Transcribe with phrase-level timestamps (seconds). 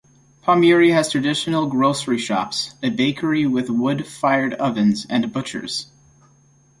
[0.43, 5.91] Promyri has traditional grocery shops, a bakery with wood fired ovens and butchers.